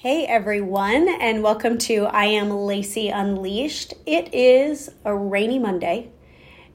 [0.00, 3.94] Hey everyone, and welcome to I Am Lacy Unleashed.
[4.06, 6.12] It is a rainy Monday,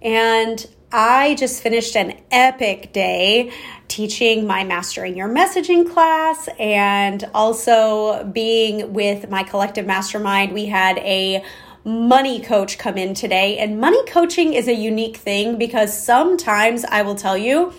[0.01, 3.54] and I just finished an epic day
[3.88, 10.51] teaching my Mastering Your Messaging class and also being with my collective mastermind.
[10.51, 11.45] We had a
[11.85, 17.03] money coach come in today, and money coaching is a unique thing because sometimes I
[17.03, 17.71] will tell you,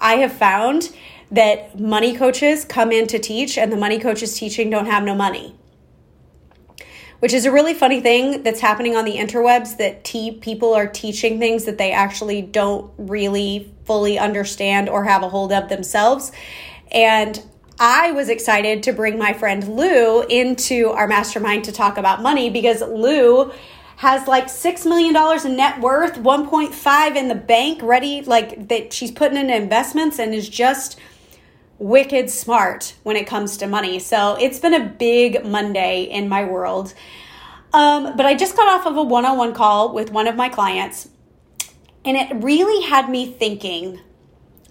[0.00, 0.90] I have found
[1.30, 5.14] that money coaches come in to teach and the money coaches teaching don't have no
[5.14, 5.54] money.
[7.20, 10.86] Which is a really funny thing that's happening on the interwebs that t- people are
[10.86, 16.32] teaching things that they actually don't really fully understand or have a hold of themselves.
[16.90, 17.40] And
[17.78, 22.50] I was excited to bring my friend Lou into our mastermind to talk about money
[22.50, 23.52] because Lou
[23.96, 25.14] has like $6 million
[25.46, 30.34] in net worth, 1.5 in the bank ready, like that she's putting in investments and
[30.34, 30.98] is just
[31.80, 33.98] wicked smart when it comes to money.
[33.98, 36.94] So it's been a big Monday in my world.
[37.72, 40.36] Um, but I just got off of a one on one call with one of
[40.36, 41.08] my clients,
[42.04, 44.00] and it really had me thinking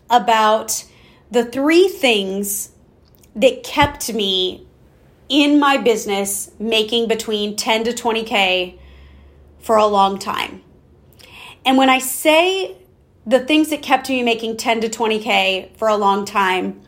[0.10, 0.86] about
[1.32, 2.72] the three things
[3.36, 4.68] that kept me
[5.30, 8.78] in my business making between 10 to 20K
[9.60, 10.62] for a long time.
[11.66, 12.76] And when I say
[13.26, 16.82] the things that kept me making 10 to 20K for a long time,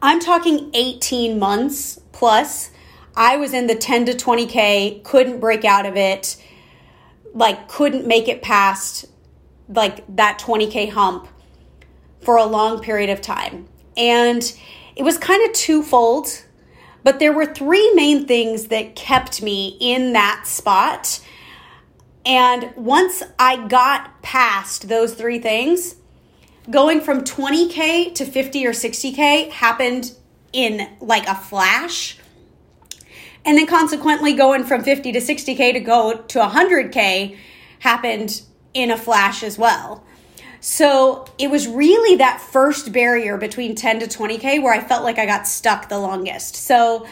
[0.00, 2.70] I'm talking 18 months plus.
[3.16, 6.36] I was in the 10 to 20K, couldn't break out of it,
[7.34, 9.06] like, couldn't make it past
[9.68, 11.28] like that 20K hump
[12.20, 13.68] for a long period of time.
[13.96, 14.42] And
[14.94, 16.44] it was kind of twofold,
[17.02, 21.20] but there were three main things that kept me in that spot.
[22.24, 25.96] And once I got past those three things,
[26.70, 30.12] going from 20K to 50 or 60K happened
[30.52, 32.18] in like a flash.
[33.44, 37.36] And then consequently, going from 50 to 60K to go to 100K
[37.78, 38.42] happened
[38.74, 40.04] in a flash as well.
[40.60, 45.18] So it was really that first barrier between 10 to 20K where I felt like
[45.18, 46.56] I got stuck the longest.
[46.56, 47.06] So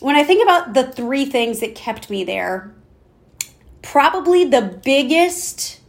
[0.00, 2.74] when I think about the three things that kept me there,
[3.80, 5.80] probably the biggest,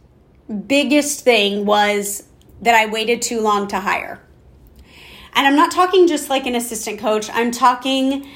[0.66, 2.22] biggest thing was
[2.62, 4.20] that I waited too long to hire.
[5.34, 8.26] And I'm not talking just like an assistant coach, I'm talking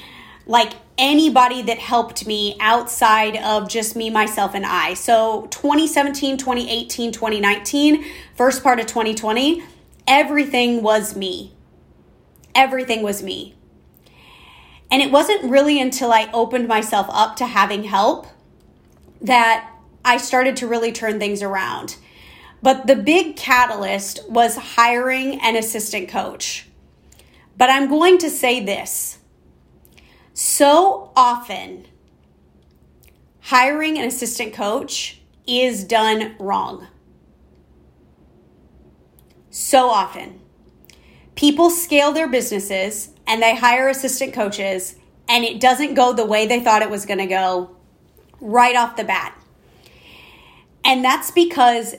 [0.45, 4.93] like anybody that helped me outside of just me, myself, and I.
[4.93, 8.05] So 2017, 2018, 2019,
[8.35, 9.63] first part of 2020,
[10.07, 11.53] everything was me.
[12.53, 13.55] Everything was me.
[14.91, 18.27] And it wasn't really until I opened myself up to having help
[19.21, 19.71] that
[20.03, 21.95] I started to really turn things around.
[22.61, 26.67] But the big catalyst was hiring an assistant coach.
[27.57, 29.19] But I'm going to say this
[30.33, 31.87] so often,
[33.41, 36.87] hiring an assistant coach is done wrong.
[39.49, 40.39] So often.
[41.35, 44.95] People scale their businesses and they hire assistant coaches,
[45.27, 47.75] and it doesn't go the way they thought it was going to go
[48.39, 49.37] right off the bat.
[50.83, 51.95] And that's because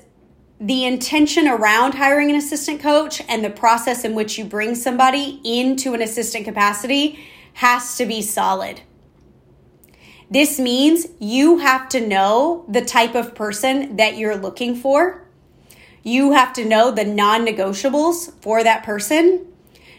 [0.62, 5.40] the intention around hiring an assistant coach and the process in which you bring somebody
[5.42, 7.18] into an assistant capacity
[7.54, 8.80] has to be solid.
[10.30, 15.26] This means you have to know the type of person that you're looking for.
[16.04, 19.44] You have to know the non negotiables for that person.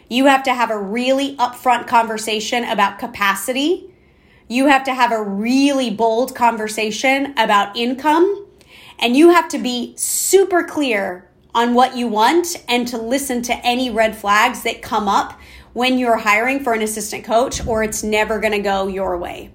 [0.08, 3.94] You have to have a really upfront conversation about capacity.
[4.48, 8.43] You have to have a really bold conversation about income
[8.98, 13.54] and you have to be super clear on what you want and to listen to
[13.64, 15.38] any red flags that come up
[15.72, 19.50] when you're hiring for an assistant coach, or it's never going to go your way.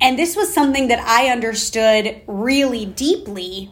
[0.00, 3.70] And this was something that I understood really deeply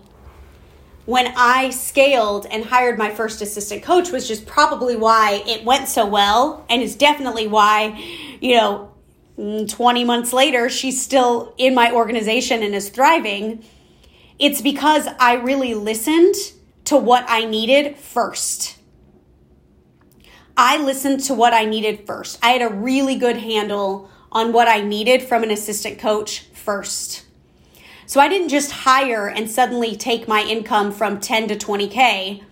[1.04, 5.88] when I scaled and hired my first assistant coach, was just probably why it went
[5.88, 8.02] so well, and is definitely why,
[8.40, 8.90] you know,
[9.38, 13.62] mm, 20 months later, she's still in my organization and is thriving
[14.38, 16.34] it's because I really listened
[16.84, 18.78] to what I needed first.
[20.56, 22.38] I listened to what I needed first.
[22.42, 27.24] I had a really good handle on what I needed from an assistant coach first.
[28.06, 32.42] So I didn't just hire and suddenly take my income from 10 to 20K.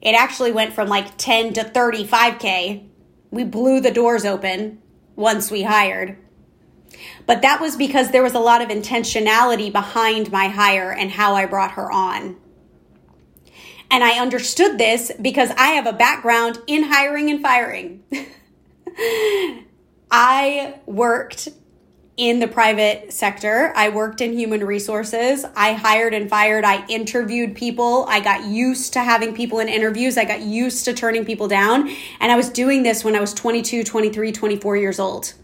[0.00, 2.88] It actually went from like 10 to 35K.
[3.30, 4.82] We blew the doors open
[5.16, 6.18] once we hired.
[7.26, 11.34] But that was because there was a lot of intentionality behind my hire and how
[11.34, 12.36] I brought her on.
[13.90, 18.02] And I understood this because I have a background in hiring and firing.
[20.10, 21.48] I worked
[22.16, 23.72] in the private sector.
[23.74, 25.44] I worked in human resources.
[25.56, 26.64] I hired and fired.
[26.64, 28.04] I interviewed people.
[28.08, 30.18] I got used to having people in interviews.
[30.18, 31.88] I got used to turning people down.
[32.20, 35.34] And I was doing this when I was 22, 23, 24 years old.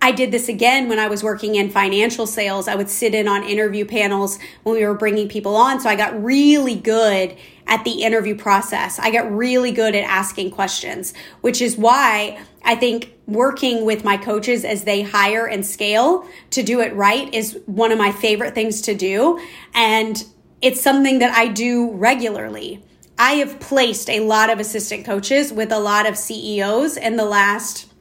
[0.00, 2.68] I did this again when I was working in financial sales.
[2.68, 5.80] I would sit in on interview panels when we were bringing people on.
[5.80, 7.36] So I got really good
[7.66, 8.98] at the interview process.
[8.98, 14.16] I got really good at asking questions, which is why I think working with my
[14.16, 18.54] coaches as they hire and scale to do it right is one of my favorite
[18.54, 19.40] things to do.
[19.74, 20.24] And
[20.62, 22.82] it's something that I do regularly.
[23.18, 27.24] I have placed a lot of assistant coaches with a lot of CEOs in the
[27.24, 27.92] last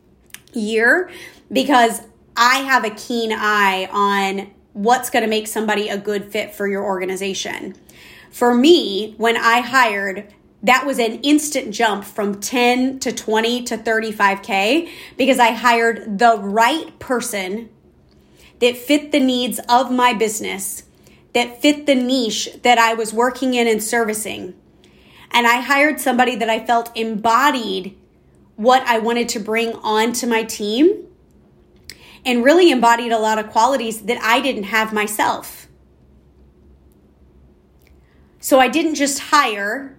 [0.54, 1.10] year
[1.52, 2.02] because
[2.36, 6.68] I have a keen eye on what's going to make somebody a good fit for
[6.68, 7.76] your organization.
[8.30, 13.78] For me, when I hired, that was an instant jump from 10 to 20 to
[13.78, 17.70] 35K because I hired the right person
[18.60, 20.84] that fit the needs of my business,
[21.34, 24.56] that fit the niche that I was working in and servicing.
[25.32, 27.98] And I hired somebody that I felt embodied
[28.56, 31.08] what I wanted to bring onto my team
[32.28, 35.68] and really embodied a lot of qualities that I didn't have myself.
[38.42, 39.98] So I didn't just hire,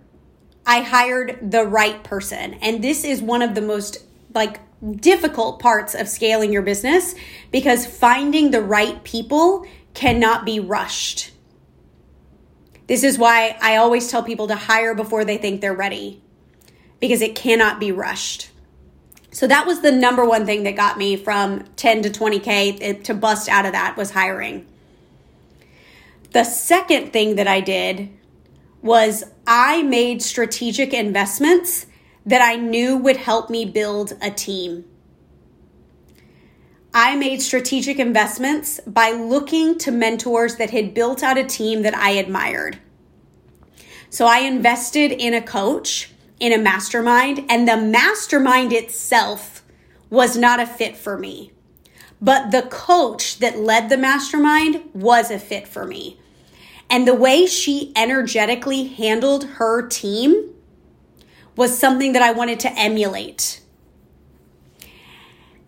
[0.66, 2.54] I hired the right person.
[2.60, 4.04] And this is one of the most
[4.34, 4.60] like
[5.00, 7.14] difficult parts of scaling your business
[7.50, 11.32] because finding the right people cannot be rushed.
[12.88, 16.22] This is why I always tell people to hire before they think they're ready
[17.00, 18.50] because it cannot be rushed.
[19.30, 23.14] So that was the number one thing that got me from 10 to 20K to
[23.14, 24.66] bust out of that was hiring.
[26.32, 28.10] The second thing that I did
[28.82, 31.86] was I made strategic investments
[32.24, 34.84] that I knew would help me build a team.
[36.92, 41.94] I made strategic investments by looking to mentors that had built out a team that
[41.94, 42.78] I admired.
[44.10, 49.62] So I invested in a coach in a mastermind, and the mastermind itself
[50.10, 51.52] was not a fit for me.
[52.20, 56.18] But the coach that led the mastermind was a fit for me.
[56.90, 60.54] And the way she energetically handled her team
[61.54, 63.60] was something that I wanted to emulate.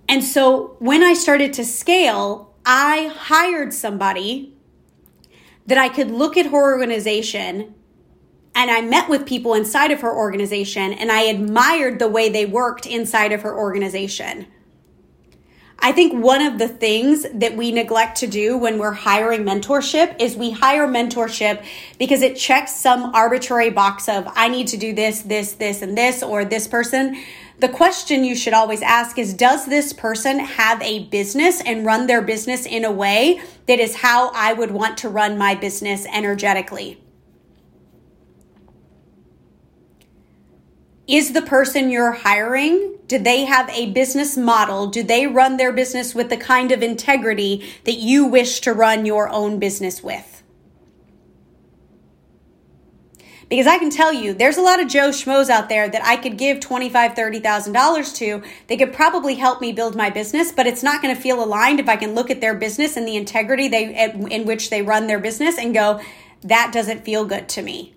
[0.08, 4.54] And so when I started to scale, I hired somebody
[5.66, 7.74] that I could look at her organization
[8.54, 12.46] and I met with people inside of her organization and I admired the way they
[12.46, 14.46] worked inside of her organization.
[15.82, 20.20] I think one of the things that we neglect to do when we're hiring mentorship
[20.20, 21.64] is we hire mentorship
[21.98, 25.96] because it checks some arbitrary box of, I need to do this, this, this, and
[25.96, 27.16] this, or this person.
[27.60, 32.06] The question you should always ask is Does this person have a business and run
[32.06, 36.04] their business in a way that is how I would want to run my business
[36.12, 37.02] energetically?
[41.10, 44.86] Is the person you're hiring, do they have a business model?
[44.86, 49.04] Do they run their business with the kind of integrity that you wish to run
[49.04, 50.44] your own business with?
[53.48, 56.14] Because I can tell you, there's a lot of Joe Schmoes out there that I
[56.14, 58.42] could give $25,000, $30,000 to.
[58.68, 61.80] They could probably help me build my business, but it's not going to feel aligned
[61.80, 65.08] if I can look at their business and the integrity they, in which they run
[65.08, 66.00] their business and go,
[66.42, 67.96] that doesn't feel good to me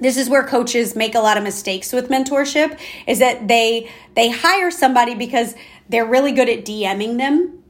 [0.00, 4.30] this is where coaches make a lot of mistakes with mentorship is that they they
[4.30, 5.54] hire somebody because
[5.88, 7.62] they're really good at DMing them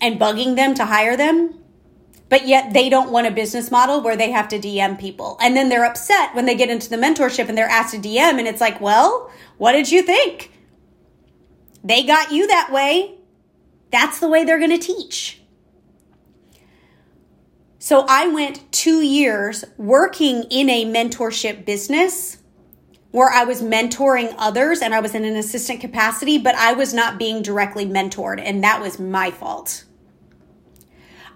[0.00, 1.64] and bugging them to hire them
[2.28, 5.36] but yet they don't want a business model where they have to DM people.
[5.40, 8.38] And then they're upset when they get into the mentorship and they're asked to DM
[8.38, 10.50] and it's like, "Well, what did you think?
[11.84, 13.18] They got you that way.
[13.92, 15.43] That's the way they're going to teach."
[17.84, 22.38] So I went two years working in a mentorship business
[23.10, 26.94] where I was mentoring others and I was in an assistant capacity, but I was
[26.94, 29.84] not being directly mentored, and that was my fault.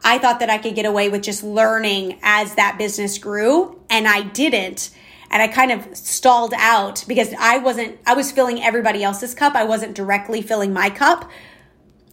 [0.02, 4.08] I thought that I could get away with just learning as that business grew, and
[4.08, 4.88] I didn't.
[5.30, 9.54] And I kind of stalled out because I wasn't, I was filling everybody else's cup.
[9.54, 11.30] I wasn't directly filling my cup.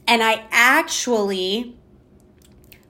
[0.05, 1.77] And I actually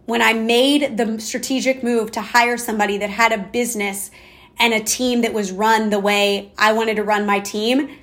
[0.05, 4.11] when I made the strategic move to hire somebody that had a business
[4.59, 7.97] and a team that was run the way I wanted to run my team,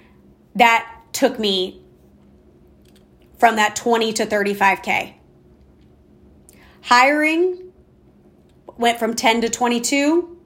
[0.56, 1.82] that took me
[3.38, 5.14] from that 20 to 35K.
[6.82, 7.72] Hiring
[8.76, 10.38] went from 10 to 22.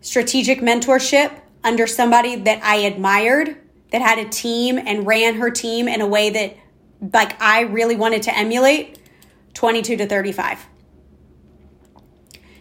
[0.00, 1.32] Strategic mentorship
[1.64, 3.56] under somebody that I admired,
[3.90, 6.56] that had a team and ran her team in a way that
[7.12, 8.98] like I really wanted to emulate,
[9.54, 10.66] 22 to 35.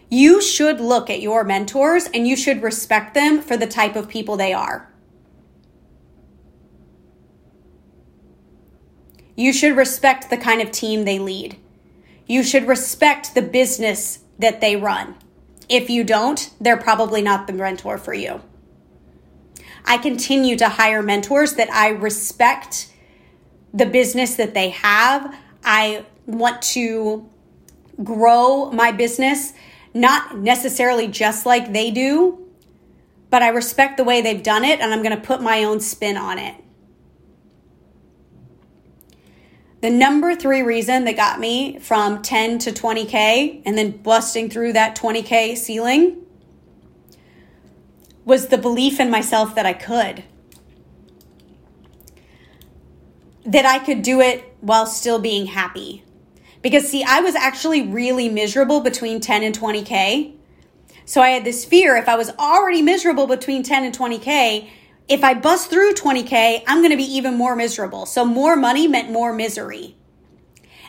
[0.09, 4.09] You should look at your mentors and you should respect them for the type of
[4.09, 4.91] people they are.
[9.37, 11.57] You should respect the kind of team they lead.
[12.27, 15.15] You should respect the business that they run.
[15.69, 18.41] If you don't, they're probably not the mentor for you.
[19.85, 22.91] I continue to hire mentors that I respect
[23.73, 25.33] the business that they have.
[25.63, 27.29] I want to
[28.03, 29.53] grow my business,
[29.93, 32.41] not necessarily just like they do,
[33.29, 35.79] but I respect the way they've done it and I'm going to put my own
[35.79, 36.55] spin on it.
[39.81, 44.73] The number three reason that got me from 10 to 20K and then busting through
[44.73, 46.17] that 20K ceiling
[48.25, 50.23] was the belief in myself that I could.
[53.43, 56.03] That I could do it while still being happy.
[56.61, 60.33] Because, see, I was actually really miserable between 10 and 20K.
[61.05, 64.69] So I had this fear if I was already miserable between 10 and 20K,
[65.07, 68.05] if I bust through 20K, I'm going to be even more miserable.
[68.05, 69.97] So more money meant more misery.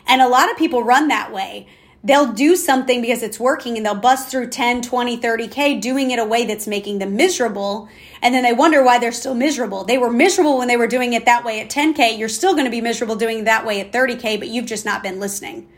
[0.07, 1.67] And a lot of people run that way.
[2.05, 6.19] They'll do something because it's working and they'll bust through 10, 20, 30K doing it
[6.19, 7.87] a way that's making them miserable.
[8.21, 9.85] And then they wonder why they're still miserable.
[9.85, 12.17] They were miserable when they were doing it that way at 10K.
[12.17, 15.01] You're still going to be miserable doing that way at 30K, but you've just not
[15.01, 15.69] been listening.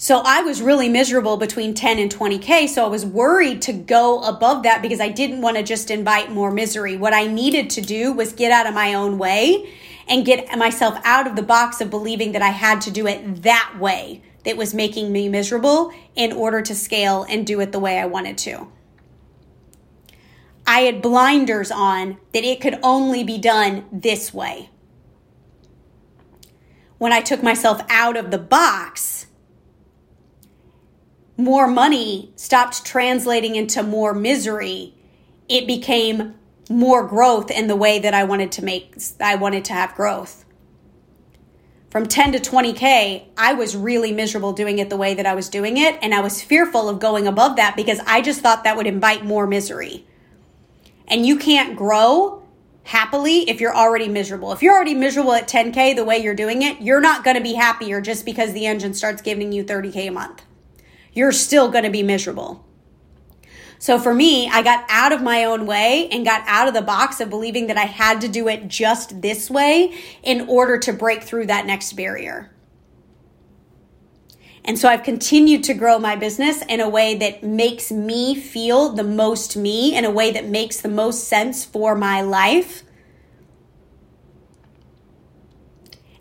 [0.00, 2.68] So I was really miserable between 10 and 20K.
[2.68, 6.30] So I was worried to go above that because I didn't want to just invite
[6.30, 6.96] more misery.
[6.96, 9.68] What I needed to do was get out of my own way
[10.08, 13.42] and get myself out of the box of believing that I had to do it
[13.42, 17.78] that way that was making me miserable in order to scale and do it the
[17.78, 18.68] way I wanted to.
[20.66, 24.70] I had blinders on that it could only be done this way.
[26.98, 29.26] When I took myself out of the box,
[31.36, 34.94] more money stopped translating into more misery,
[35.48, 36.34] it became
[36.68, 40.44] more growth in the way that I wanted to make I wanted to have growth.
[41.90, 45.48] From 10 to 20k, I was really miserable doing it the way that I was
[45.48, 48.76] doing it and I was fearful of going above that because I just thought that
[48.76, 50.06] would invite more misery.
[51.06, 52.42] And you can't grow
[52.84, 54.52] happily if you're already miserable.
[54.52, 57.42] If you're already miserable at 10k the way you're doing it, you're not going to
[57.42, 60.42] be happier just because the engine starts giving you 30k a month
[61.18, 62.64] you're still going to be miserable.
[63.78, 66.82] So for me, I got out of my own way and got out of the
[66.82, 70.92] box of believing that I had to do it just this way in order to
[70.92, 72.50] break through that next barrier.
[74.64, 78.90] And so I've continued to grow my business in a way that makes me feel
[78.90, 82.82] the most me, in a way that makes the most sense for my life.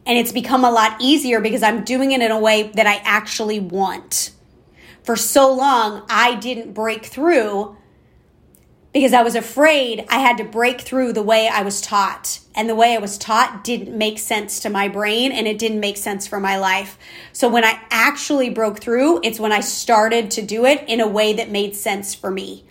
[0.06, 3.02] And it's become a lot easier because I'm doing it in a way that I
[3.04, 4.32] actually want
[5.08, 7.78] for so long, I didn't break through
[8.92, 12.42] because I was afraid I had to break through the way I was taught.
[12.54, 15.80] And the way I was taught didn't make sense to my brain and it didn't
[15.80, 17.00] make sense for my life.
[17.32, 21.08] So when I actually broke through, it's when I started to do it in a
[21.08, 22.66] way that made sense for me.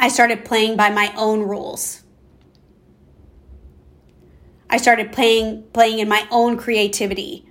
[0.00, 2.02] I started playing by my own rules.
[4.68, 7.45] I started playing playing in my own creativity.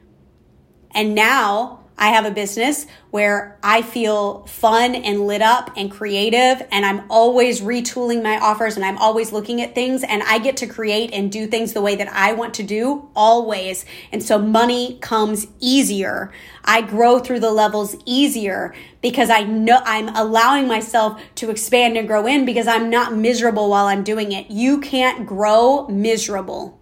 [0.95, 6.67] And now I have a business where I feel fun and lit up and creative,
[6.69, 10.57] and I'm always retooling my offers and I'm always looking at things, and I get
[10.57, 13.85] to create and do things the way that I want to do always.
[14.11, 16.33] And so money comes easier.
[16.65, 22.07] I grow through the levels easier because I know I'm allowing myself to expand and
[22.07, 24.51] grow in because I'm not miserable while I'm doing it.
[24.51, 26.77] You can't grow miserable.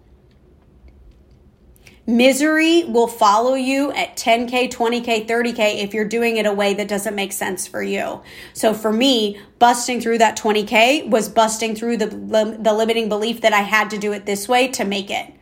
[2.06, 6.86] Misery will follow you at 10K, 20K, 30K if you're doing it a way that
[6.86, 8.20] doesn't make sense for you.
[8.52, 13.54] So for me, busting through that 20K was busting through the, the limiting belief that
[13.54, 15.32] I had to do it this way to make it.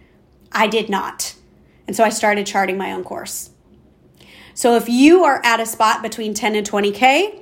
[0.52, 1.35] I did not.
[1.88, 3.50] And so I started charting my own course.
[4.54, 7.41] So if you are at a spot between 10 and 20K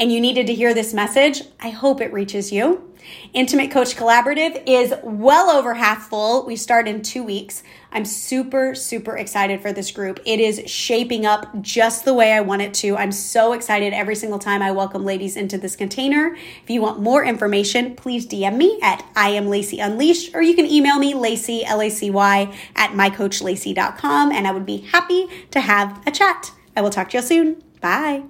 [0.00, 2.90] and you needed to hear this message, I hope it reaches you.
[3.34, 6.46] Intimate Coach Collaborative is well over half full.
[6.46, 7.62] We start in two weeks.
[7.92, 10.20] I'm super, super excited for this group.
[10.24, 12.96] It is shaping up just the way I want it to.
[12.96, 16.36] I'm so excited every single time I welcome ladies into this container.
[16.62, 20.54] If you want more information, please DM me at I am Lacy Unleashed, or you
[20.54, 25.26] can email me Lacy, L A C Y, at mycoachlacy.com, and I would be happy
[25.50, 26.52] to have a chat.
[26.76, 27.62] I will talk to you soon.
[27.80, 28.24] Bye.